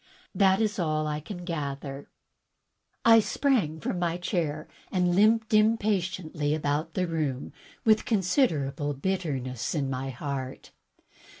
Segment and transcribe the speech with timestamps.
[0.33, 2.09] That is all I can gather."
[3.05, 7.53] I sprang from my chair and limped impatiently about the room
[7.85, 10.71] with considerable bitterness in my heart.